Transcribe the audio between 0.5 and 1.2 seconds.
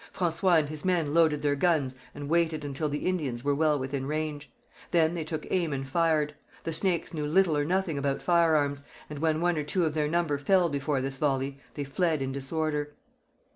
and his men